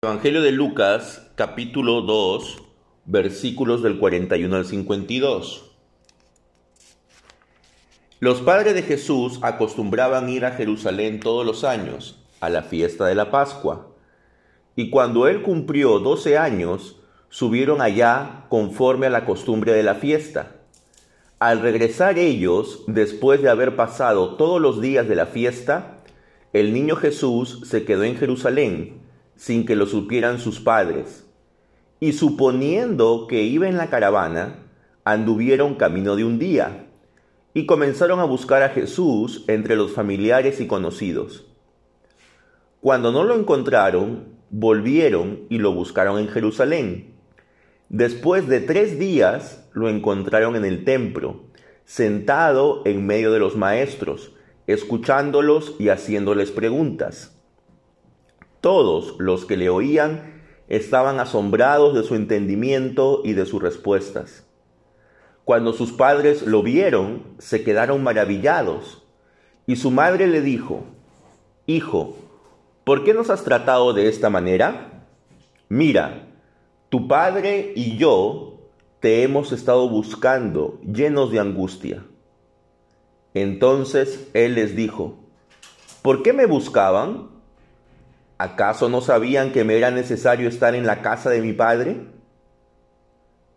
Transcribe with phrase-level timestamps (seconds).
[0.00, 2.58] Evangelio de Lucas, capítulo 2,
[3.04, 5.72] versículos del 41 al 52.
[8.20, 13.16] Los padres de Jesús acostumbraban ir a Jerusalén todos los años, a la fiesta de
[13.16, 13.88] la Pascua.
[14.76, 20.58] Y cuando él cumplió doce años, subieron allá conforme a la costumbre de la fiesta.
[21.40, 25.96] Al regresar ellos, después de haber pasado todos los días de la fiesta,
[26.52, 29.07] el niño Jesús se quedó en Jerusalén,
[29.38, 31.24] sin que lo supieran sus padres.
[32.00, 34.64] Y suponiendo que iba en la caravana,
[35.04, 36.86] anduvieron camino de un día,
[37.54, 41.46] y comenzaron a buscar a Jesús entre los familiares y conocidos.
[42.80, 47.14] Cuando no lo encontraron, volvieron y lo buscaron en Jerusalén.
[47.88, 51.44] Después de tres días lo encontraron en el templo,
[51.84, 54.32] sentado en medio de los maestros,
[54.66, 57.37] escuchándolos y haciéndoles preguntas.
[58.60, 64.46] Todos los que le oían estaban asombrados de su entendimiento y de sus respuestas.
[65.44, 69.02] Cuando sus padres lo vieron, se quedaron maravillados,
[69.66, 70.84] y su madre le dijo,
[71.66, 72.16] Hijo,
[72.84, 75.04] ¿por qué nos has tratado de esta manera?
[75.68, 76.28] Mira,
[76.88, 78.58] tu padre y yo
[79.00, 82.04] te hemos estado buscando llenos de angustia.
[83.34, 85.16] Entonces él les dijo,
[86.02, 87.28] ¿por qué me buscaban?
[88.38, 91.96] ¿Acaso no sabían que me era necesario estar en la casa de mi padre?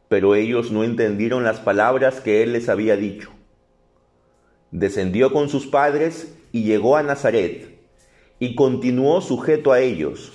[0.07, 3.29] Pero ellos no entendieron las palabras que él les había dicho.
[4.71, 7.79] Descendió con sus padres y llegó a Nazaret,
[8.39, 10.31] y continuó sujeto a ellos,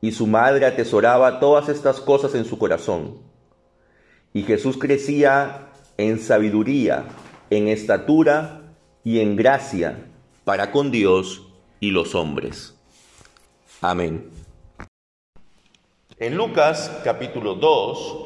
[0.00, 3.18] y su madre atesoraba todas estas cosas en su corazón.
[4.32, 7.06] Y Jesús crecía en sabiduría,
[7.50, 10.06] en estatura y en gracia
[10.44, 11.48] para con Dios
[11.80, 12.75] y los hombres.
[13.82, 14.30] Amén.
[16.18, 18.16] En Lucas capítulo 2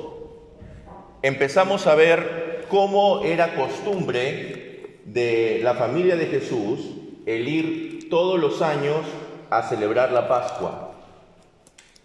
[1.23, 6.81] empezamos a ver cómo era costumbre de la familia de Jesús
[7.27, 9.05] el ir todos los años
[9.51, 10.95] a celebrar la Pascua.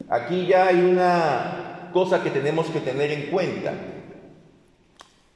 [0.10, 3.74] Aquí ya hay una cosa que tenemos que tener en cuenta.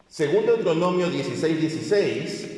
[0.07, 2.49] Según Deuteronomio 16:16, 16,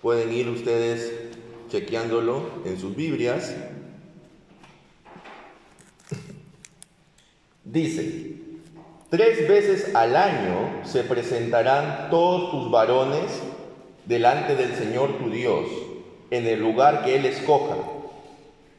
[0.00, 1.27] pueden ir ustedes
[1.68, 3.54] chequeándolo en sus Biblias,
[7.64, 8.36] dice,
[9.10, 13.42] tres veces al año se presentarán todos tus varones
[14.06, 15.66] delante del Señor tu Dios,
[16.30, 17.76] en el lugar que Él escoja,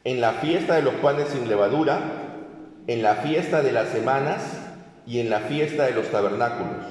[0.04, 2.36] en la fiesta de los panes sin levadura,
[2.86, 4.42] en la fiesta de las semanas
[5.06, 6.86] y en la fiesta de los tabernáculos.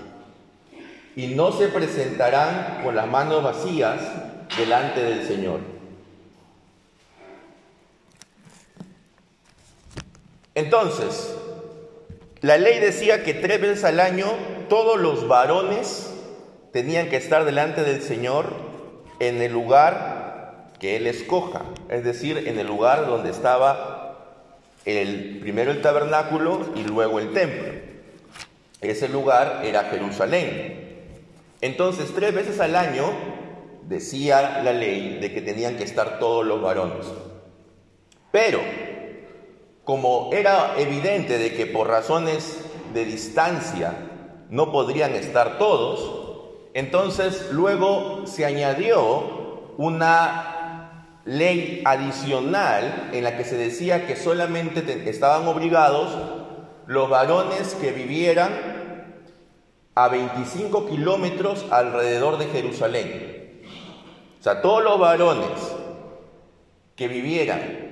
[1.16, 4.00] Y no se presentarán con las manos vacías
[4.58, 5.78] delante del Señor.
[10.56, 11.36] Entonces,
[12.42, 14.28] la ley decía que tres veces al año
[14.70, 16.14] todos los varones
[16.72, 18.54] tenían que estar delante del Señor
[19.20, 24.46] en el lugar que Él escoja, es decir, en el lugar donde estaba
[24.86, 27.74] el, primero el tabernáculo y luego el templo.
[28.82, 31.20] Ese lugar era Jerusalén.
[31.59, 33.12] Entonces, tres veces al año
[33.84, 37.06] decía la ley de que tenían que estar todos los varones.
[38.32, 38.62] Pero
[39.90, 42.64] como era evidente de que por razones
[42.94, 43.96] de distancia
[44.52, 53.58] no podrían estar todos, entonces luego se añadió una ley adicional en la que se
[53.58, 56.16] decía que solamente estaban obligados
[56.86, 59.16] los varones que vivieran
[59.96, 63.64] a 25 kilómetros alrededor de Jerusalén.
[64.40, 65.50] O sea, todos los varones
[66.96, 67.89] que vivieran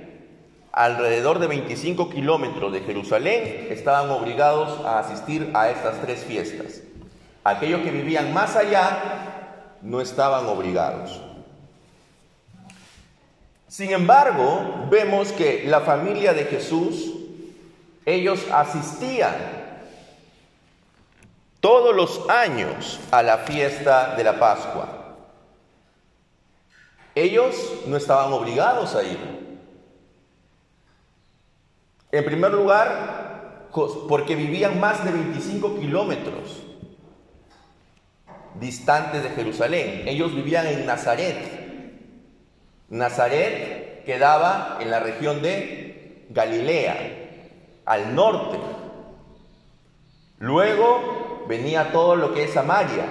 [0.78, 6.82] alrededor de 25 kilómetros de Jerusalén estaban obligados a asistir a estas tres fiestas.
[7.42, 11.20] Aquellos que vivían más allá no estaban obligados.
[13.66, 17.12] Sin embargo, vemos que la familia de Jesús,
[18.06, 19.34] ellos asistían
[21.58, 25.16] todos los años a la fiesta de la Pascua.
[27.16, 27.56] Ellos
[27.88, 29.47] no estaban obligados a ir.
[32.10, 33.68] En primer lugar,
[34.08, 36.62] porque vivían más de 25 kilómetros
[38.58, 40.04] distantes de Jerusalén.
[40.06, 41.36] Ellos vivían en Nazaret.
[42.88, 46.96] Nazaret quedaba en la región de Galilea,
[47.84, 48.58] al norte.
[50.38, 53.04] Luego venía todo lo que es Samaria.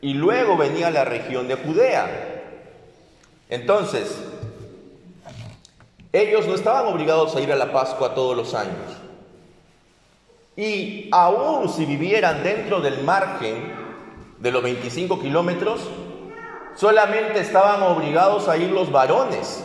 [0.00, 2.42] Y luego venía la región de Judea.
[3.48, 4.31] Entonces,
[6.12, 8.76] Ellos no estaban obligados a ir a la Pascua todos los años.
[10.56, 13.72] Y aún si vivieran dentro del margen
[14.38, 15.80] de los 25 kilómetros,
[16.74, 19.64] solamente estaban obligados a ir los varones.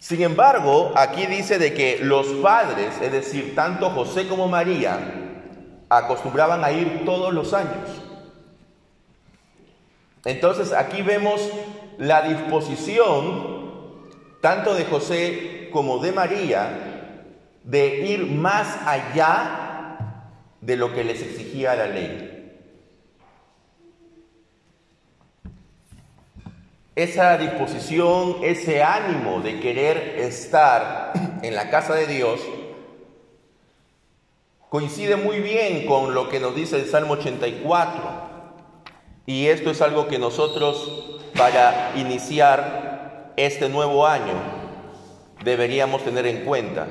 [0.00, 4.98] Sin embargo, aquí dice de que los padres, es decir, tanto José como María,
[5.88, 7.88] acostumbraban a ir todos los años.
[10.24, 11.40] Entonces aquí vemos
[11.98, 13.54] la disposición
[14.40, 16.94] tanto de José como de María
[17.62, 20.30] de ir más allá
[20.60, 22.30] de lo que les exigía la ley.
[26.94, 31.12] Esa disposición, ese ánimo de querer estar
[31.42, 32.40] en la casa de Dios,
[34.68, 38.34] coincide muy bien con lo que nos dice el Salmo 84.
[39.26, 44.34] Y esto es algo que nosotros para iniciar este nuevo año
[45.42, 46.86] deberíamos tener en cuenta.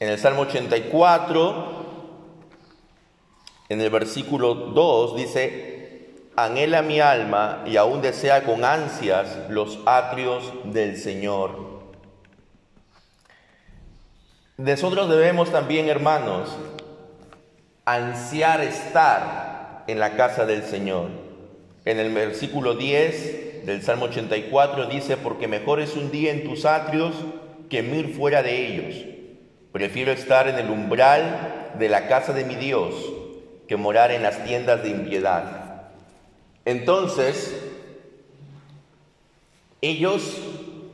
[0.00, 1.78] En el Salmo 84,
[3.68, 10.52] en el versículo 2 dice, anhela mi alma y aún desea con ansias los atrios
[10.64, 11.78] del Señor.
[14.56, 16.50] Nosotros debemos también, hermanos,
[17.84, 19.47] ansiar estar
[19.88, 21.08] en la casa del Señor.
[21.84, 26.66] En el versículo 10 del Salmo 84 dice, porque mejor es un día en tus
[26.66, 27.14] atrios
[27.68, 28.94] que mil fuera de ellos.
[29.72, 32.94] Prefiero estar en el umbral de la casa de mi Dios
[33.66, 35.88] que morar en las tiendas de impiedad.
[36.66, 37.58] Entonces,
[39.80, 40.36] ellos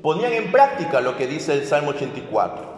[0.02, 2.74] ponían en práctica lo que dice el Salmo 84.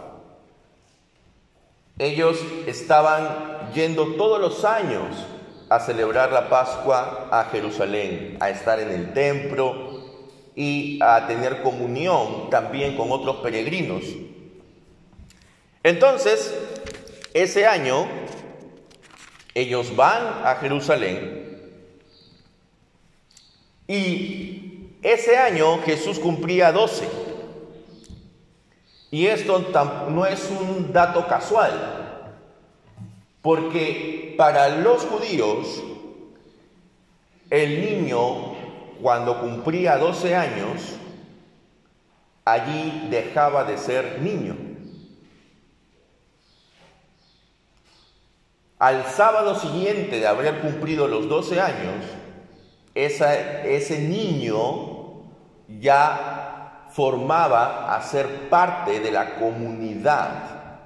[1.99, 5.27] Ellos estaban yendo todos los años
[5.69, 10.05] a celebrar la Pascua a Jerusalén, a estar en el templo
[10.55, 14.05] y a tener comunión también con otros peregrinos.
[15.83, 16.55] Entonces,
[17.35, 18.07] ese año,
[19.55, 21.47] ellos van a Jerusalén
[23.89, 27.09] y ese año Jesús cumplía 12.
[29.11, 29.71] Y esto
[30.11, 32.06] no es un dato casual,
[33.47, 35.81] porque para los judíos
[37.49, 38.57] el niño
[39.01, 40.97] cuando cumplía 12 años,
[42.45, 44.57] allí dejaba de ser niño.
[48.81, 52.05] Al sábado siguiente de haber cumplido los 12 años,
[52.97, 55.23] ese niño
[55.69, 60.83] ya formaba a ser parte de la comunidad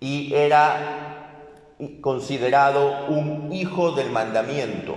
[0.00, 1.15] y era
[2.00, 4.96] considerado un hijo del mandamiento.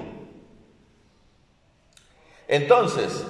[2.47, 3.25] Entonces,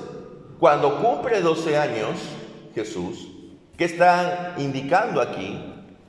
[0.59, 2.17] cuando cumple 12 años
[2.75, 3.27] Jesús,
[3.77, 5.59] ¿qué está indicando aquí?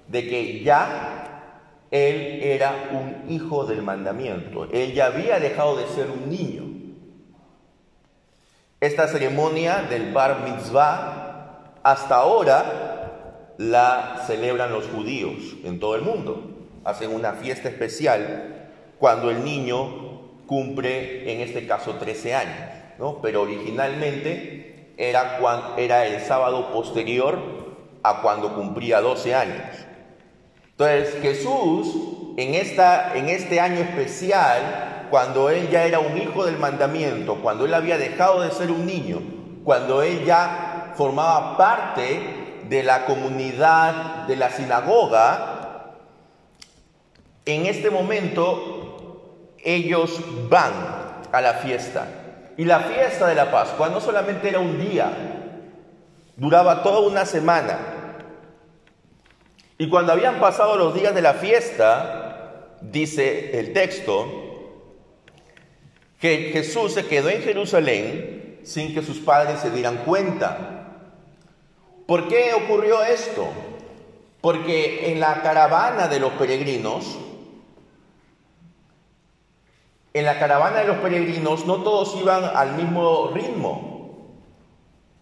[0.09, 6.11] De que ya él era un hijo del mandamiento, él ya había dejado de ser
[6.11, 6.65] un niño.
[8.81, 16.60] Esta ceremonia del bar mitzvah hasta ahora la celebran los judíos en todo el mundo.
[16.85, 22.59] Hacen una fiesta especial cuando el niño cumple, en este caso, 13 años.
[22.99, 23.21] ¿no?
[23.23, 27.39] Pero originalmente era, cuando, era el sábado posterior
[28.03, 29.63] a cuando cumplía 12 años.
[30.73, 36.59] Entonces Jesús, en, esta, en este año especial, cuando él ya era un hijo del
[36.59, 39.21] mandamiento, cuando él había dejado de ser un niño,
[39.65, 45.60] cuando él ya formaba parte de la comunidad de la sinagoga,
[47.51, 50.73] en este momento ellos van
[51.33, 52.07] a la fiesta.
[52.57, 55.11] Y la fiesta de la Pascua no solamente era un día,
[56.37, 57.79] duraba toda una semana.
[59.79, 64.27] Y cuando habían pasado los días de la fiesta, dice el texto,
[66.21, 71.09] que Jesús se quedó en Jerusalén sin que sus padres se dieran cuenta.
[72.07, 73.49] ¿Por qué ocurrió esto?
[74.43, 77.19] Porque en la caravana de los peregrinos,
[80.13, 83.91] en la caravana de los peregrinos no todos iban al mismo ritmo.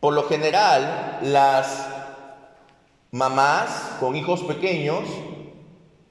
[0.01, 1.89] Por lo general, las
[3.11, 5.01] mamás con hijos pequeños,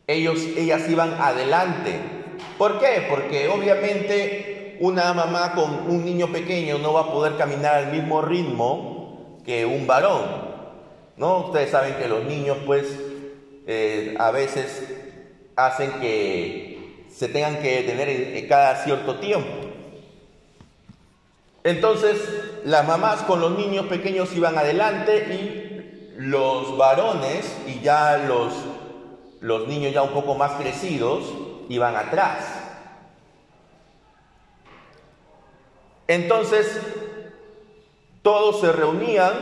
[0.05, 1.99] ellos, ellas iban adelante.
[2.57, 3.05] ¿Por qué?
[3.09, 8.21] Porque obviamente una mamá con un niño pequeño no va a poder caminar al mismo
[8.21, 10.47] ritmo que un varón.
[11.15, 11.45] ¿no?
[11.45, 12.85] Ustedes saben que los niños pues
[13.65, 14.83] eh, a veces
[15.55, 16.66] hacen que
[17.17, 19.49] se tengan que detener cada cierto tiempo.
[21.63, 22.21] Entonces
[22.63, 28.53] las mamás con los niños pequeños iban adelante y los varones y ya los,
[29.41, 31.33] los niños ya un poco más crecidos
[31.69, 32.45] iban atrás.
[36.07, 36.79] Entonces
[38.21, 39.33] todos se reunían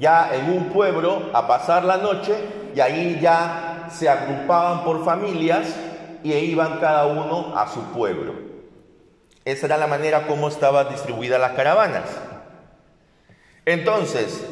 [0.00, 2.34] ya en un pueblo a pasar la noche
[2.74, 5.76] y ahí ya se agrupaban por familias
[6.24, 8.32] y iban cada uno a su pueblo.
[9.44, 12.08] Esa era la manera como estaban distribuidas las caravanas.
[13.66, 14.42] Entonces,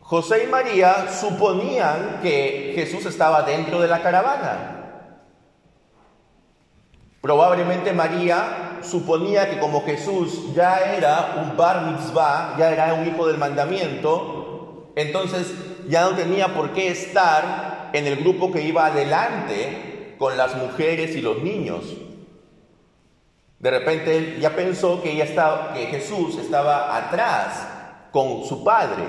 [0.00, 4.76] José y María suponían que Jesús estaba dentro de la caravana.
[7.20, 13.28] Probablemente María suponía que como Jesús ya era un bar mitzvah, ya era un hijo
[13.28, 15.54] del mandamiento, entonces
[15.88, 19.90] ya no tenía por qué estar en el grupo que iba adelante
[20.20, 21.82] con las mujeres y los niños.
[23.58, 27.66] De repente él ya pensó que, ella estaba, que Jesús estaba atrás
[28.12, 29.04] con su padre.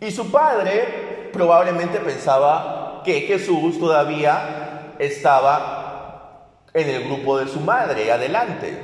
[0.00, 8.10] Y su padre probablemente pensaba que Jesús todavía estaba en el grupo de su madre,
[8.10, 8.82] adelante.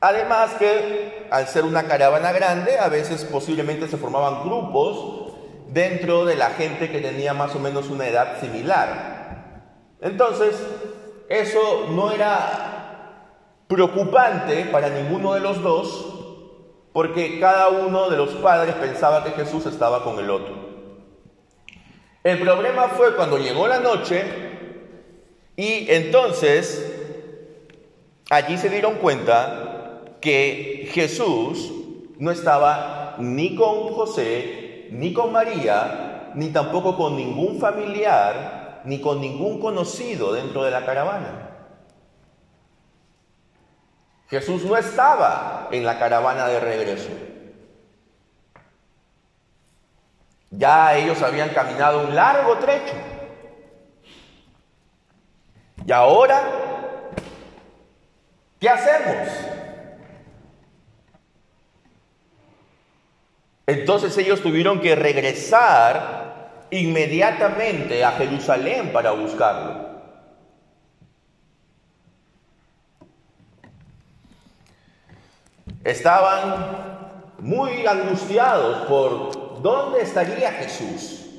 [0.00, 5.21] Además que al ser una caravana grande, a veces posiblemente se formaban grupos
[5.72, 9.96] dentro de la gente que tenía más o menos una edad similar.
[10.00, 10.54] Entonces,
[11.28, 12.72] eso no era
[13.68, 16.08] preocupante para ninguno de los dos,
[16.92, 20.54] porque cada uno de los padres pensaba que Jesús estaba con el otro.
[22.22, 24.22] El problema fue cuando llegó la noche
[25.56, 26.92] y entonces
[28.30, 31.72] allí se dieron cuenta que Jesús
[32.18, 34.61] no estaba ni con José,
[34.92, 40.84] ni con María, ni tampoco con ningún familiar ni con ningún conocido dentro de la
[40.84, 41.50] caravana.
[44.28, 47.10] Jesús no estaba en la caravana de regreso.
[50.50, 52.94] Ya ellos habían caminado un largo trecho.
[55.86, 56.42] Y ahora,
[58.58, 59.28] ¿qué hacemos?
[63.72, 69.92] Entonces ellos tuvieron que regresar inmediatamente a Jerusalén para buscarlo.
[75.82, 81.30] Estaban muy angustiados por dónde estaría Jesús,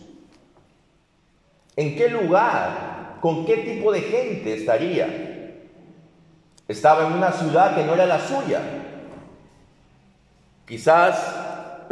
[1.75, 5.59] en qué lugar, con qué tipo de gente estaría.
[6.67, 8.59] Estaba en una ciudad que no era la suya.
[10.65, 11.42] Quizás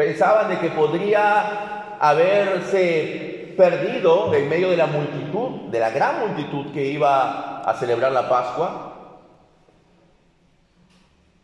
[0.02, 6.74] pensaban de que podría haberse perdido en medio de la multitud, de la gran multitud
[6.74, 9.20] que iba a celebrar la Pascua.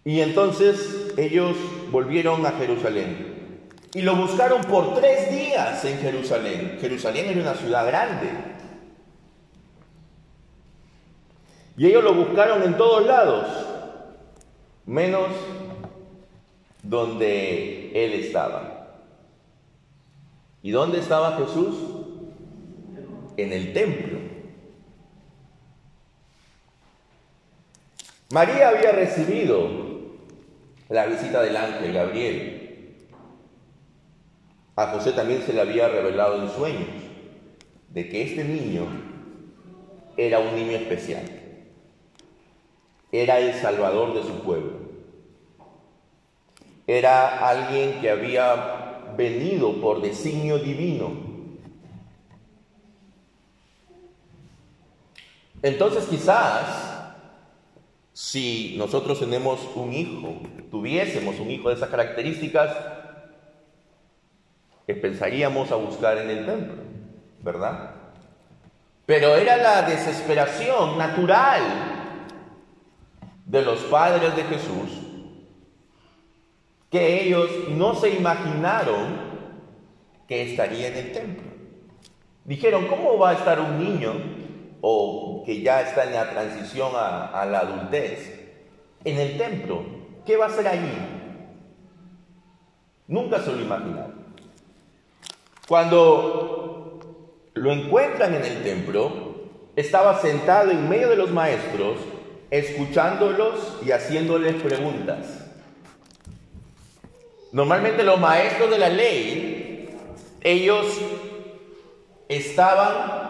[0.03, 1.55] Y entonces ellos
[1.91, 3.67] volvieron a Jerusalén.
[3.93, 6.79] Y lo buscaron por tres días en Jerusalén.
[6.81, 8.31] Jerusalén era una ciudad grande.
[11.77, 13.45] Y ellos lo buscaron en todos lados,
[14.87, 15.27] menos
[16.87, 18.87] donde él estaba.
[20.63, 21.75] ¿Y dónde estaba Jesús?
[23.35, 24.19] En el templo.
[28.31, 29.69] María había recibido
[30.89, 32.95] la visita del ángel Gabriel.
[34.75, 36.89] A José también se le había revelado en sueños
[37.89, 38.85] de que este niño
[40.15, 41.23] era un niño especial.
[43.11, 44.86] Era el salvador de su pueblo.
[46.87, 51.11] Era alguien que había venido por designio divino.
[55.61, 56.87] Entonces quizás
[58.13, 60.41] si nosotros tenemos un hijo,
[60.71, 62.75] tuviésemos un hijo de esas características,
[64.87, 66.83] pensaríamos a buscar en el templo,
[67.43, 67.91] ¿verdad?
[69.05, 71.61] Pero era la desesperación natural
[73.45, 75.06] de los padres de Jesús
[76.91, 79.27] que ellos no se imaginaron
[80.27, 81.47] que estaría en el templo.
[82.45, 84.13] Dijeron, ¿cómo va a estar un niño
[84.81, 88.39] o que ya está en la transición a, la adultez
[89.03, 89.83] en el templo?
[90.25, 90.93] ¿Qué va a hacer allí?
[93.07, 94.15] Nunca se lo imaginaron.
[95.67, 96.99] Cuando
[97.53, 99.35] lo encuentran en el templo,
[99.75, 101.97] estaba sentado en medio de los maestros,
[102.49, 105.36] escuchándolos y haciéndoles preguntas.
[107.51, 109.89] Normalmente los maestros de la ley,
[110.41, 110.85] ellos
[112.27, 113.27] estaban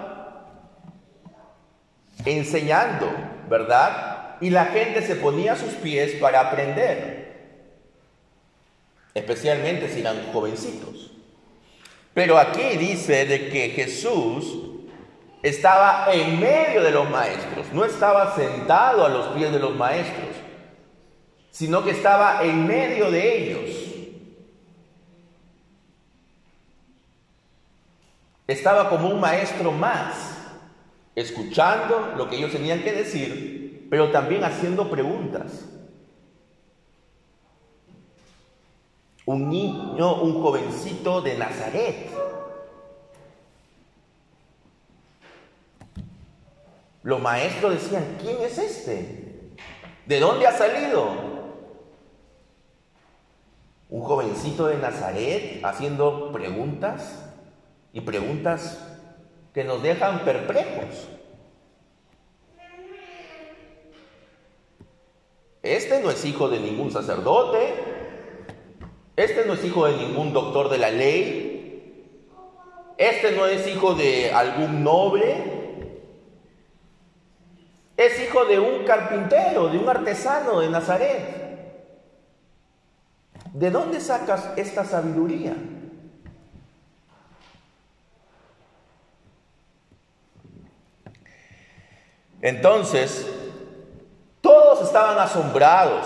[2.26, 3.10] enseñando,
[3.50, 4.18] ¿verdad?
[4.40, 7.28] y la gente se ponía a sus pies para aprender,
[9.14, 11.12] especialmente si eran jovencitos.
[12.14, 14.58] Pero aquí dice de que Jesús
[15.44, 20.36] estaba en medio de los maestros, no estaba sentado a los pies de los maestros,
[21.52, 23.88] sino que estaba en medio de ellos.
[28.48, 30.38] Estaba como un maestro más,
[31.16, 35.66] escuchando lo que ellos tenían que decir, pero también haciendo preguntas.
[39.26, 42.10] Un niño, un jovencito de Nazaret.
[47.04, 49.52] Los maestros decían, ¿quién es este?
[50.06, 51.10] ¿De dónde ha salido?
[53.90, 57.27] Un jovencito de Nazaret haciendo preguntas
[57.94, 58.80] y preguntas
[59.54, 61.08] que nos dejan perplejos.
[65.64, 67.74] Este no es hijo de ningún sacerdote,
[69.16, 72.24] este no es hijo de ningún doctor de la ley,
[72.98, 75.58] este no es hijo de algún noble,
[77.98, 81.38] es hijo de un carpintero, de un artesano de Nazaret.
[83.54, 85.56] ¿De dónde sacas esta sabiduría?
[92.42, 93.28] Entonces,
[94.42, 96.06] todos estaban asombrados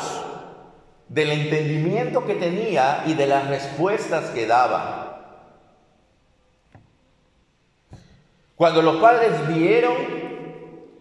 [1.09, 5.47] del entendimiento que tenía y de las respuestas que daba.
[8.55, 9.95] Cuando los padres vieron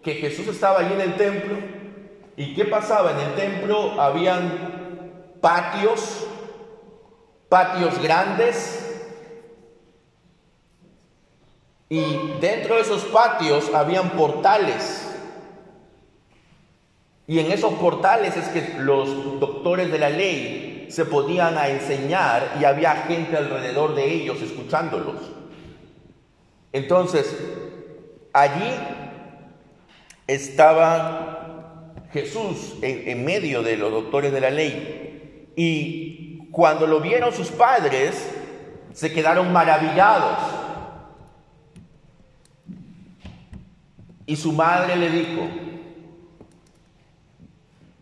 [0.02, 1.58] que Jesús estaba allí en el templo,
[2.36, 3.12] ¿y qué pasaba?
[3.12, 6.26] En el templo habían patios,
[7.48, 8.86] patios grandes,
[11.88, 15.09] y dentro de esos patios habían portales
[17.30, 22.56] y en esos portales es que los doctores de la ley se podían a enseñar
[22.60, 25.14] y había gente alrededor de ellos escuchándolos.
[26.72, 27.38] Entonces,
[28.32, 28.72] allí
[30.26, 35.52] estaba Jesús en, en, medio de los doctores de la ley.
[35.54, 38.28] Y cuando lo vieron sus padres,
[38.92, 40.36] se quedaron maravillados.
[44.26, 45.69] Y su madre le dijo,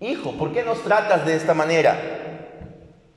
[0.01, 1.99] Hijo, ¿por qué nos tratas de esta manera?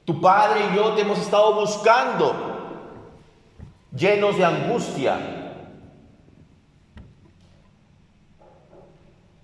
[0.06, 2.34] Tu padre y yo te hemos estado buscando,
[3.96, 5.20] llenos de angustia.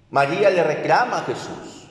[0.09, 1.87] María le reclama a Jesús.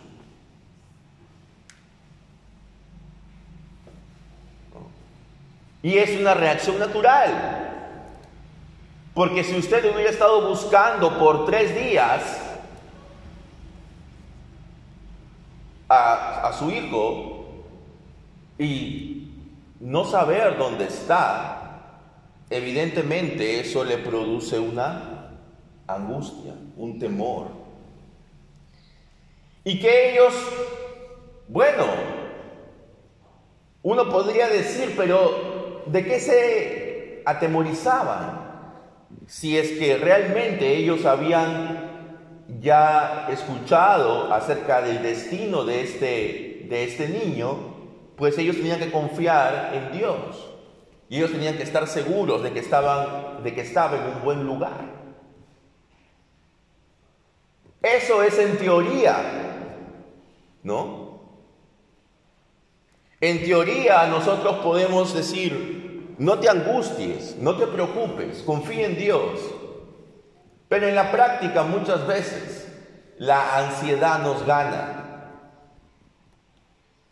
[5.83, 7.63] Y es una reacción natural.
[9.15, 12.46] Porque si usted hubiera estado buscando por tres días,
[15.89, 17.65] a, su hijo
[18.59, 19.31] y
[19.81, 21.91] no saber dónde está,
[22.51, 25.31] evidentemente eso le produce una
[25.87, 27.49] angustia, un temor.
[29.65, 30.35] Y que ellos,
[31.49, 31.85] bueno,
[33.83, 38.47] uno podría decir, pero ¿de qué se atemorizaban?
[39.27, 41.86] Si es que realmente ellos habían
[42.61, 47.77] ya escuchado acerca del destino de este, de este niño,
[48.17, 50.53] pues ellos tenían que confiar en Dios.
[51.09, 54.45] Y ellos tenían que estar seguros de que, estaban, de que estaba en un buen
[54.45, 54.97] lugar.
[57.83, 59.17] Eso es en teoría,
[60.65, 61.21] ¿no?
[63.21, 69.41] En teoría nosotros podemos decir, no te angusties, no te preocupes, confía en Dios.
[70.69, 72.69] Pero en la práctica muchas veces
[73.19, 74.97] la ansiedad nos gana.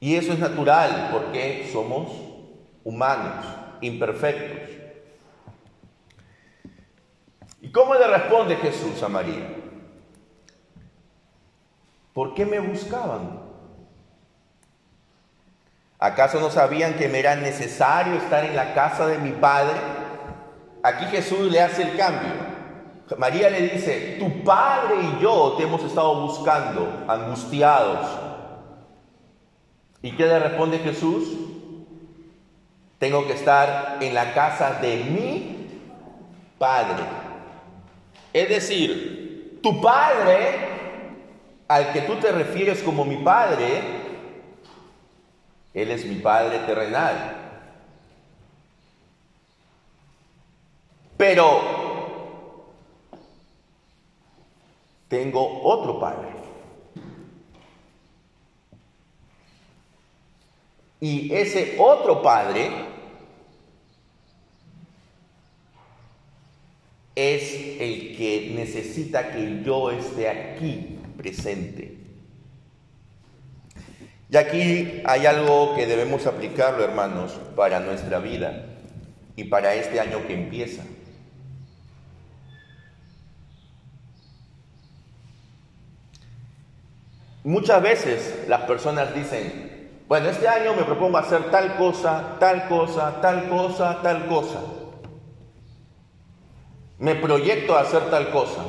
[0.01, 2.11] Y eso es natural porque somos
[2.83, 3.47] humanos,
[3.81, 4.71] imperfectos.
[7.63, 9.49] ¿Y cómo le responde Jesús a María?
[12.13, 13.41] ¿Por qué me buscaban?
[15.99, 19.75] ¿Acaso no sabían que me era necesario estar en la casa de mi Padre?
[20.83, 22.44] Aquí Jesús le hace el cambio.
[23.19, 28.09] María le dice, tu padre y yo te hemos estado buscando, angustiados.
[30.03, 31.29] ¿Y qué le responde Jesús?
[32.99, 35.69] Tengo que estar en la casa de mi
[36.59, 37.05] padre.
[38.33, 40.59] Es decir, tu padre,
[41.69, 43.83] al que tú te refieres como mi padre,
[45.75, 47.37] él es mi padre terrenal.
[51.17, 51.84] Pero
[55.09, 56.29] tengo otro Padre.
[61.01, 62.71] Y ese otro Padre
[67.15, 71.99] es el que necesita que yo esté aquí presente.
[74.31, 78.67] Y aquí hay algo que debemos aplicarlo, hermanos, para nuestra vida
[79.37, 80.83] y para este año que empieza.
[87.45, 93.21] Muchas veces las personas dicen, bueno, este año me propongo hacer tal cosa, tal cosa,
[93.21, 94.61] tal cosa, tal cosa.
[96.99, 98.65] Me proyecto a hacer tal cosa.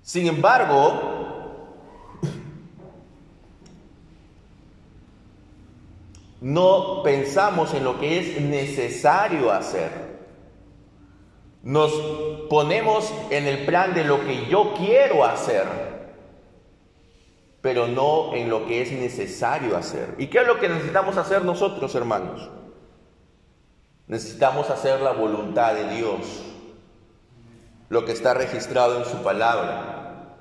[0.00, 1.66] Sin embargo,
[6.40, 10.07] no pensamos en lo que es necesario hacer.
[11.62, 11.92] Nos
[12.48, 15.66] ponemos en el plan de lo que yo quiero hacer,
[17.60, 20.14] pero no en lo que es necesario hacer.
[20.18, 22.48] ¿Y qué es lo que necesitamos hacer nosotros, hermanos?
[24.06, 26.42] Necesitamos hacer la voluntad de Dios,
[27.88, 30.36] lo que está registrado en su palabra.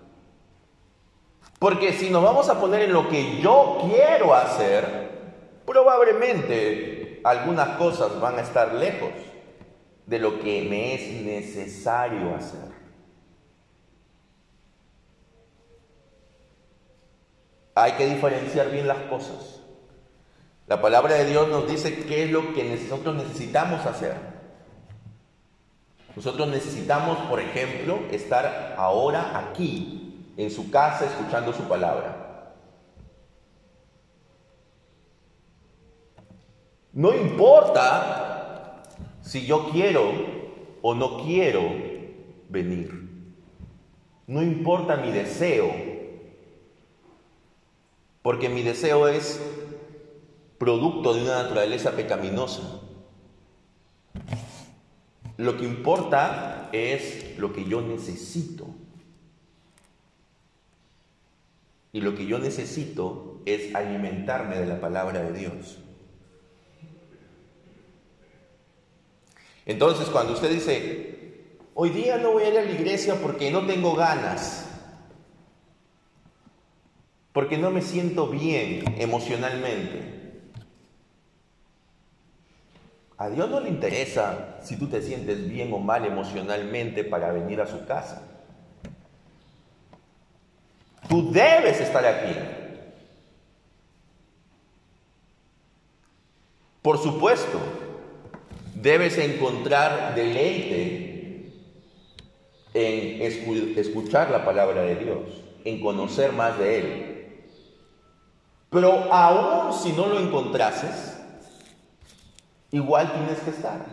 [1.60, 5.10] Porque si nos vamos a poner en lo que yo quiero hacer,
[5.66, 9.10] probablemente algunas cosas van a estar lejos
[10.08, 12.72] de lo que me es necesario hacer.
[17.76, 19.60] Hay que diferenciar bien las cosas.
[20.66, 24.16] La palabra de Dios nos dice qué es lo que nosotros necesitamos hacer.
[26.16, 32.54] Nosotros necesitamos, por ejemplo, estar ahora aquí, en su casa escuchando su palabra.
[36.94, 38.27] No importa
[39.28, 40.10] si yo quiero
[40.82, 41.62] o no quiero
[42.50, 43.08] venir.
[44.26, 45.70] No importa mi deseo,
[48.22, 49.42] porque mi deseo es
[50.58, 52.82] producto de una naturaleza pecaminosa.
[55.36, 58.68] Lo que importa es lo que yo necesito.
[61.92, 65.80] Y lo que yo necesito es alimentarme de la palabra de Dios.
[69.68, 73.66] Entonces, cuando usted dice, hoy día no voy a ir a la iglesia porque no
[73.68, 74.66] tengo ganas,
[77.34, 80.18] porque no me siento bien emocionalmente,
[83.18, 87.60] a Dios no le interesa si tú te sientes bien o mal emocionalmente para venir
[87.60, 88.22] a su casa.
[91.10, 92.38] Tú debes estar aquí.
[96.82, 97.60] Por supuesto,
[98.88, 101.52] debes encontrar deleite
[102.74, 103.22] en
[103.76, 107.44] escuchar la palabra de Dios, en conocer más de Él.
[108.70, 111.20] Pero aún si no lo encontrases,
[112.72, 113.86] igual tienes que estar,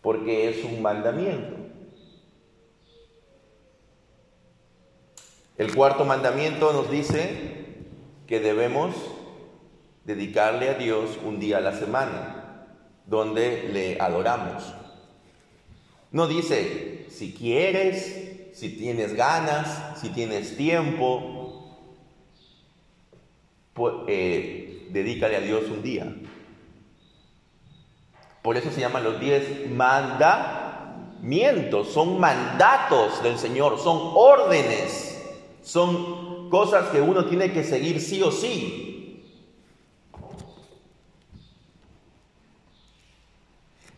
[0.00, 1.56] porque es un mandamiento.
[5.58, 7.66] El cuarto mandamiento nos dice
[8.28, 8.94] que debemos
[10.04, 12.41] dedicarle a Dios un día a la semana,
[13.06, 14.74] donde le adoramos.
[16.10, 21.78] No dice si quieres, si tienes ganas, si tienes tiempo,
[23.72, 26.12] pues, dedícale a Dios un día.
[28.42, 35.12] Por eso se llaman los diez mandamientos, son mandatos del Señor, son órdenes
[35.62, 38.91] son cosas que uno tiene que seguir sí o sí.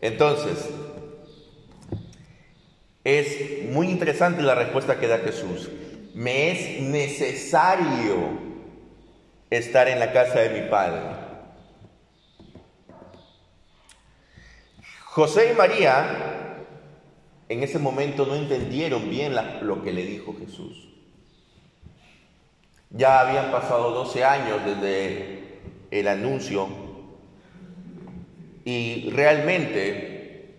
[0.01, 0.69] Entonces,
[3.03, 5.69] es muy interesante la respuesta que da Jesús.
[6.13, 8.45] Me es necesario
[9.49, 11.01] estar en la casa de mi Padre.
[15.05, 16.63] José y María
[17.47, 20.89] en ese momento no entendieron bien lo que le dijo Jesús.
[22.89, 25.59] Ya habían pasado 12 años desde
[25.91, 26.84] el anuncio
[28.65, 30.55] y realmente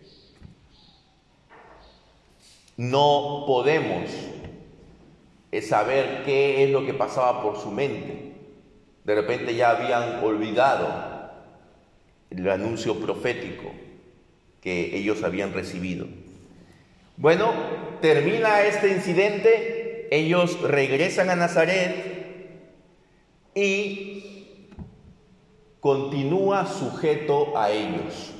[2.76, 4.10] no podemos
[5.62, 8.32] saber qué es lo que pasaba por su mente.
[9.04, 11.32] De repente ya habían olvidado
[12.30, 13.72] el anuncio profético
[14.60, 16.06] que ellos habían recibido.
[17.16, 17.52] Bueno,
[18.00, 22.16] termina este incidente, ellos regresan a Nazaret
[23.54, 24.35] y
[25.86, 28.32] continúa sujeto a ellos.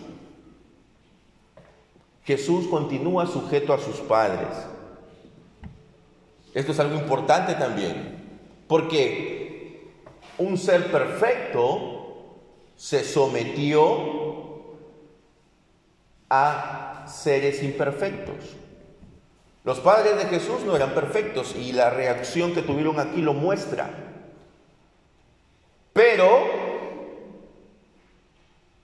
[2.25, 4.49] Jesús continúa sujeto a sus padres.
[6.55, 9.93] Esto es algo importante también, porque
[10.39, 12.35] un ser perfecto
[12.75, 14.65] se sometió
[16.29, 18.57] a seres imperfectos.
[19.63, 23.89] Los padres de Jesús no eran perfectos y la reacción que tuvieron aquí lo muestra.
[25.93, 26.56] Pero,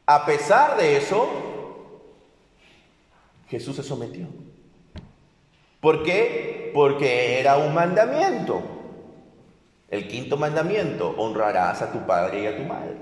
[0.06, 1.28] a pesar de eso,
[3.48, 4.26] Jesús se sometió.
[5.80, 6.70] ¿Por qué?
[6.74, 8.62] Porque era un mandamiento.
[9.88, 12.96] El quinto mandamiento, honrarás a tu padre y a tu madre.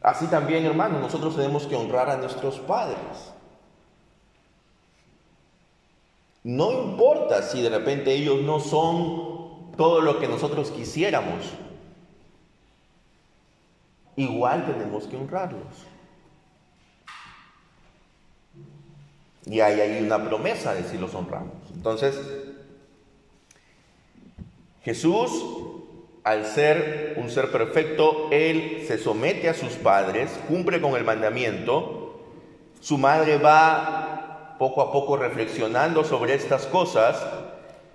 [0.00, 3.32] Así también, hermanos, nosotros tenemos que honrar a nuestros padres.
[6.44, 11.44] No importa si de repente ellos no son todo lo que nosotros quisiéramos.
[14.18, 15.86] Igual tenemos que honrarlos.
[19.46, 21.54] Y hay ahí una promesa de si los honramos.
[21.72, 22.20] Entonces,
[24.82, 25.30] Jesús,
[26.24, 32.20] al ser un ser perfecto, Él se somete a sus padres, cumple con el mandamiento.
[32.80, 37.24] Su madre va poco a poco reflexionando sobre estas cosas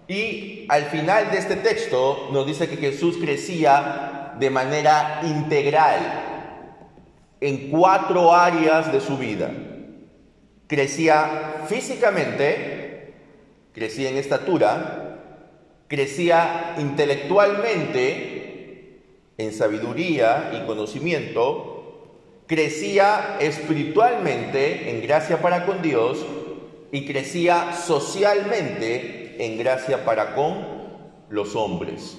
[0.07, 5.99] y al final de este texto nos dice que Jesús crecía de manera integral
[7.41, 9.51] en cuatro áreas de su vida
[10.67, 13.13] crecía físicamente,
[13.73, 15.19] crecía en estatura,
[15.87, 19.03] crecía intelectualmente,
[19.37, 21.69] en sabiduría y conocimiento,
[22.47, 26.25] crecía espiritualmente en gracia para con Dios
[26.91, 30.65] y crecía socialmente en gracia para con
[31.29, 32.17] los hombres.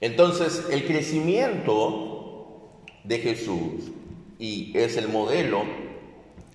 [0.00, 3.92] Entonces, el crecimiento de Jesús,
[4.38, 5.62] y es el modelo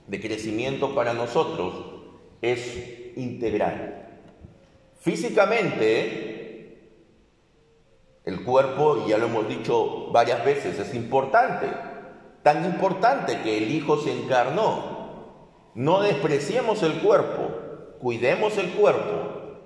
[0.07, 1.73] de crecimiento para nosotros
[2.41, 4.19] es integral.
[4.99, 6.79] Físicamente,
[8.25, 11.67] el cuerpo, ya lo hemos dicho varias veces, es importante,
[12.41, 14.95] tan importante que el Hijo se encarnó.
[15.75, 17.51] No despreciemos el cuerpo,
[17.99, 19.59] cuidemos el cuerpo,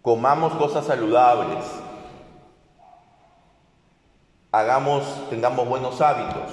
[0.00, 1.64] comamos cosas saludables,
[4.58, 6.52] hagamos, tengamos buenos hábitos,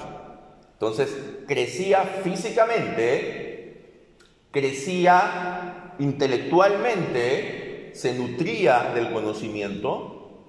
[0.76, 4.04] entonces, crecía físicamente,
[4.52, 10.44] crecía intelectualmente, se nutría del conocimiento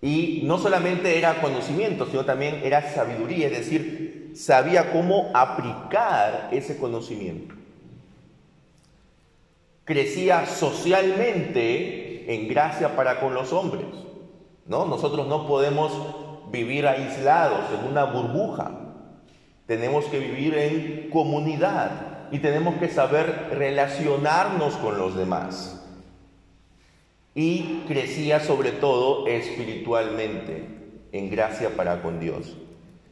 [0.00, 6.78] y no solamente era conocimiento, sino también era sabiduría, es decir, sabía cómo aplicar ese
[6.78, 7.54] conocimiento.
[9.84, 13.84] Crecía socialmente en gracia para con los hombres.
[14.66, 14.86] ¿No?
[14.86, 15.92] Nosotros no podemos
[16.50, 18.70] vivir aislados en una burbuja.
[19.66, 25.80] Tenemos que vivir en comunidad y tenemos que saber relacionarnos con los demás.
[27.34, 30.68] Y crecía sobre todo espiritualmente
[31.12, 32.56] en gracia para con Dios.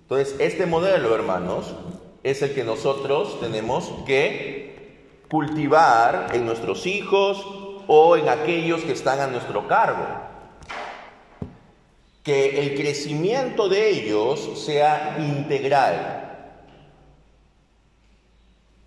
[0.02, 1.74] Entonces, este modelo, hermanos,
[2.22, 7.44] es el que nosotros tenemos que cultivar en nuestros hijos
[7.88, 10.31] o en aquellos que están a nuestro cargo
[12.22, 16.58] que el crecimiento de ellos sea integral.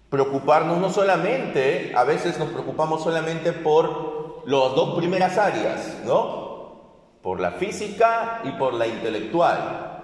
[0.10, 7.20] Preocuparnos no solamente, a veces nos preocupamos solamente por las dos primeras áreas, ¿no?
[7.22, 10.04] Por la física y por la intelectual.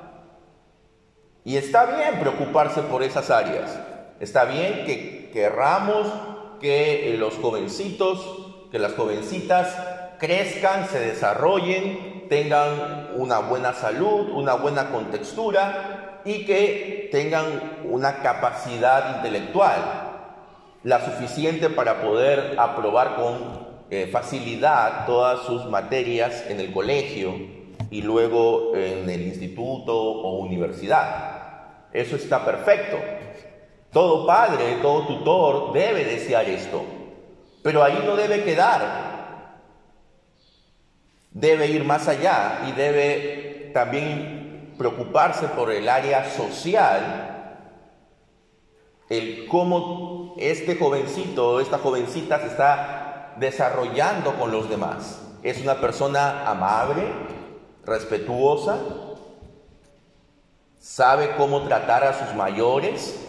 [1.46, 3.80] Y está bien preocuparse por esas áreas.
[4.20, 6.08] Está bien que querramos
[6.60, 9.76] que los jovencitos, que las jovencitas
[10.22, 19.18] crezcan, se desarrollen, tengan una buena salud, una buena contextura y que tengan una capacidad
[19.18, 19.80] intelectual,
[20.84, 27.34] la suficiente para poder aprobar con eh, facilidad todas sus materias en el colegio
[27.90, 31.88] y luego en el instituto o universidad.
[31.92, 32.98] Eso está perfecto.
[33.92, 36.84] Todo padre, todo tutor debe desear esto,
[37.64, 39.11] pero ahí no debe quedar
[41.32, 47.58] debe ir más allá y debe también preocuparse por el área social,
[49.10, 55.22] el cómo este jovencito o esta jovencita se está desarrollando con los demás.
[55.44, 57.04] Es una persona amable,
[57.86, 58.78] respetuosa,
[60.80, 63.20] sabe cómo tratar a sus mayores,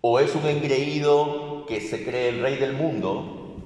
[0.00, 3.56] o es un engreído que se cree el rey del mundo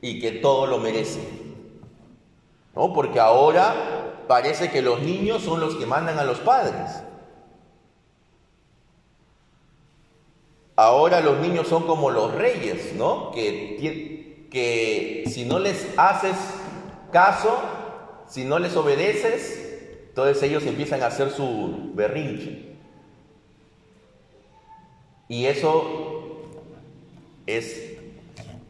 [0.00, 1.45] y que todo lo merece.
[2.76, 2.92] ¿No?
[2.92, 3.74] Porque ahora
[4.28, 7.02] parece que los niños son los que mandan a los padres.
[10.76, 13.30] ahora los niños son como los reyes, ¿no?
[13.32, 16.36] Que, que si no les haces
[17.10, 17.58] caso,
[18.28, 19.62] si no les obedeces,
[20.08, 22.76] entonces ellos empiezan a hacer su berrinche.
[25.28, 26.44] Y eso
[27.46, 27.96] es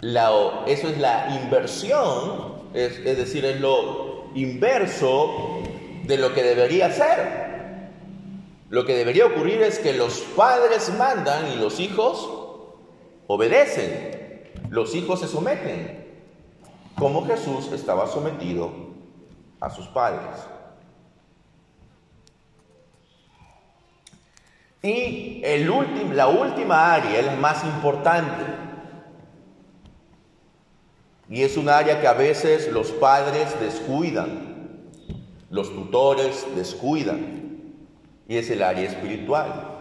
[0.01, 5.63] la, eso es la inversión, es, decir, es lo inverso
[6.05, 7.47] de lo que debería ser.
[8.69, 12.29] Lo que debería ocurrir es que los padres mandan y los hijos
[13.27, 14.53] obedecen.
[14.69, 16.05] Los hijos se someten,
[16.97, 18.71] como Jesús estaba sometido
[19.61, 20.37] a sus padres.
[24.83, 25.67] Y el
[26.15, 28.45] la última área es la más importante.
[31.29, 34.83] Y es un área que a veces los padres descuidan,
[35.51, 37.45] los tutores descuidan.
[38.29, 39.77] Y es el área espiritual.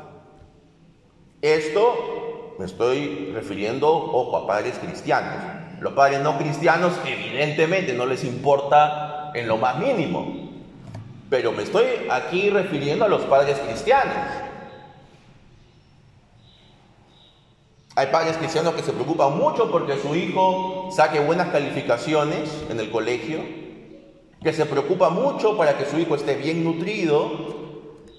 [1.41, 5.43] Esto me estoy refiriendo, ojo, a padres cristianos.
[5.79, 10.45] Los padres no cristianos evidentemente no les importa en lo más mínimo.
[11.29, 14.15] Pero me estoy aquí refiriendo a los padres cristianos.
[17.97, 22.91] Hay padres cristianos que se preocupan mucho porque su hijo saque buenas calificaciones en el
[22.91, 23.39] colegio,
[24.43, 27.31] que se preocupa mucho para que su hijo esté bien nutrido,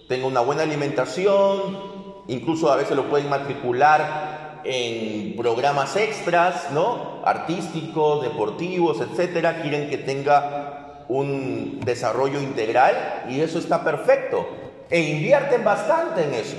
[0.09, 7.21] tenga una buena alimentación, incluso a veces lo pueden matricular en programas extras, ¿no?
[7.27, 14.49] Artísticos, deportivos, etcétera, quieren que tenga un desarrollo integral y eso está perfecto.
[14.89, 16.57] E invierten bastante en eso.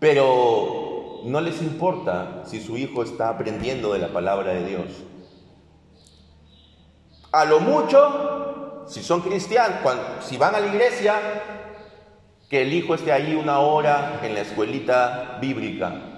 [0.00, 4.86] Pero no les importa si su hijo está aprendiendo de la palabra de Dios.
[7.30, 9.78] A lo mucho, si son cristianos,
[10.22, 11.14] si van a la iglesia,
[12.48, 16.10] que el hijo esté ahí una hora en la escuelita bíblica.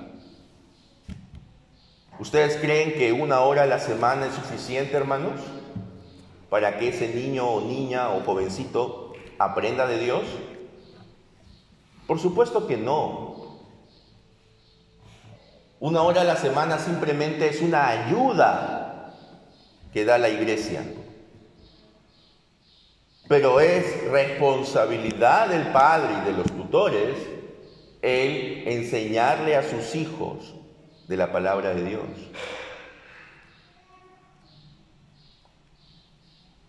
[2.18, 5.40] ¿Ustedes creen que una hora a la semana es suficiente, hermanos,
[6.48, 10.22] para que ese niño o niña o jovencito aprenda de Dios?
[12.06, 13.31] Por supuesto que no.
[15.82, 19.16] Una hora a la semana simplemente es una ayuda
[19.92, 20.84] que da la iglesia.
[23.26, 27.16] Pero es responsabilidad del padre y de los tutores
[28.00, 30.54] el enseñarle a sus hijos
[31.08, 32.04] de la palabra de Dios.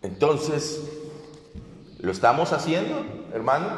[0.01, 0.89] Entonces,
[1.99, 3.73] ¿lo estamos haciendo, hermanos?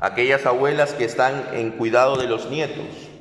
[0.00, 3.11] Aquellas abuelas que están en cuidado de los nietos,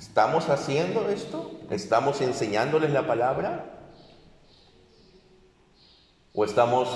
[0.00, 1.60] ¿Estamos haciendo esto?
[1.68, 3.90] ¿Estamos enseñándoles la palabra?
[6.32, 6.88] ¿O estamos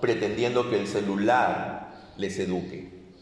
[0.00, 3.12] pretendiendo que el celular les eduque?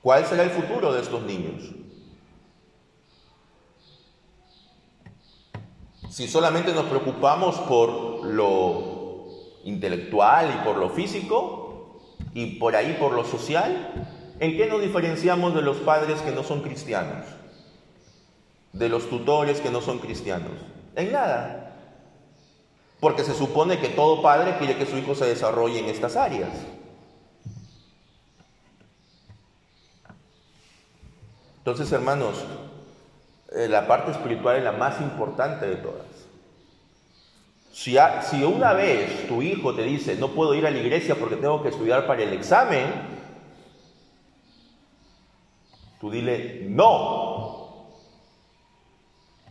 [0.00, 1.74] ¿Cuál será el futuro de estos niños?
[6.08, 9.26] Si solamente nos preocupamos por lo
[9.64, 11.98] intelectual y por lo físico
[12.32, 14.06] y por ahí por lo social,
[14.40, 17.26] ¿En qué nos diferenciamos de los padres que no son cristianos?
[18.72, 20.52] De los tutores que no son cristianos.
[20.96, 21.76] En nada.
[23.00, 26.48] Porque se supone que todo padre quiere que su hijo se desarrolle en estas áreas.
[31.58, 32.42] Entonces, hermanos,
[33.52, 36.06] eh, la parte espiritual es la más importante de todas.
[37.72, 41.36] Si, si una vez tu hijo te dice, no puedo ir a la iglesia porque
[41.36, 43.19] tengo que estudiar para el examen,
[46.00, 47.90] Tú dile, no.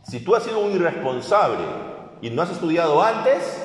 [0.03, 1.63] Si tú has sido un irresponsable
[2.21, 3.61] y no has estudiado antes,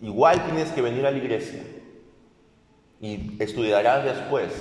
[0.00, 1.62] igual tienes que venir a la iglesia
[3.00, 4.52] y estudiarás después.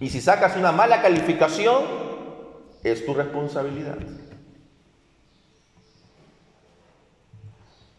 [0.00, 1.84] Y si sacas una mala calificación,
[2.84, 3.96] es tu responsabilidad.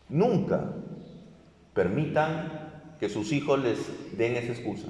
[0.07, 0.71] Nunca
[1.73, 4.87] permitan que sus hijos les den esa excusa.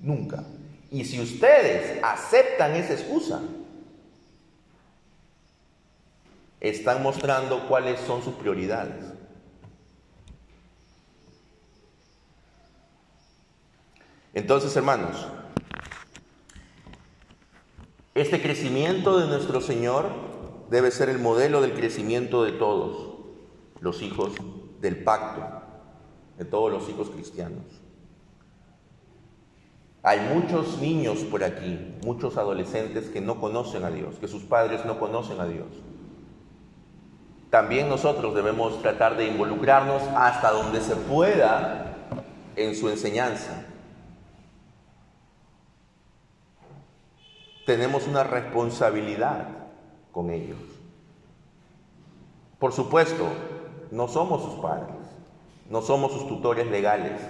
[0.00, 0.44] Nunca.
[0.90, 3.40] Y si ustedes aceptan esa excusa,
[6.60, 9.04] están mostrando cuáles son sus prioridades.
[14.32, 15.26] Entonces, hermanos,
[18.14, 20.10] este crecimiento de nuestro Señor
[20.70, 23.14] debe ser el modelo del crecimiento de todos
[23.80, 24.32] los hijos
[24.80, 25.62] del pacto,
[26.38, 27.83] de todos los hijos cristianos.
[30.06, 34.84] Hay muchos niños por aquí, muchos adolescentes que no conocen a Dios, que sus padres
[34.84, 35.66] no conocen a Dios.
[37.48, 41.94] también nosotros debemos tratar de involucrarnos hasta donde se pueda
[42.56, 43.64] en su enseñanza.
[47.64, 49.46] Tenemos una responsabilidad
[50.10, 50.58] con ellos.
[52.58, 53.24] Por supuesto,
[53.92, 54.96] no somos sus padres,
[55.70, 57.20] no somos sus tutores legales.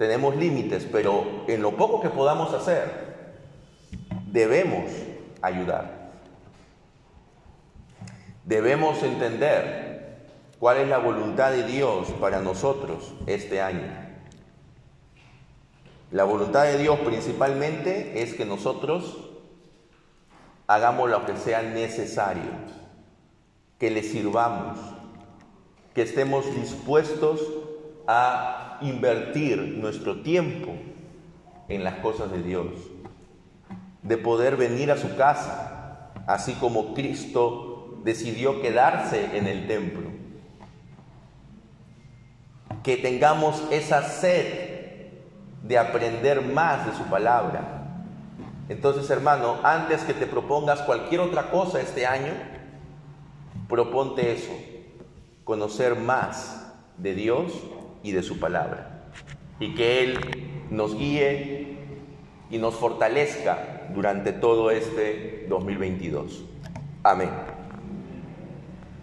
[0.00, 3.34] Tenemos límites, pero en lo poco que podamos hacer,
[4.32, 4.90] debemos
[5.42, 6.12] ayudar.
[8.46, 13.92] Debemos entender cuál es la voluntad de Dios para nosotros este año.
[16.12, 19.28] La voluntad de Dios principalmente es que nosotros
[20.66, 22.52] hagamos lo que sea necesario,
[23.78, 24.78] que le sirvamos,
[25.94, 27.42] que estemos dispuestos
[28.06, 30.74] a invertir nuestro tiempo
[31.68, 32.66] en las cosas de Dios,
[34.02, 40.10] de poder venir a su casa, así como Cristo decidió quedarse en el templo.
[42.82, 44.70] Que tengamos esa sed
[45.62, 47.80] de aprender más de su palabra.
[48.68, 52.32] Entonces, hermano, antes que te propongas cualquier otra cosa este año,
[53.68, 54.52] proponte eso,
[55.44, 57.52] conocer más de Dios
[58.02, 59.12] y de su palabra.
[59.58, 60.18] Y que Él
[60.70, 61.76] nos guíe
[62.50, 66.44] y nos fortalezca durante todo este 2022.
[67.02, 67.59] Amén.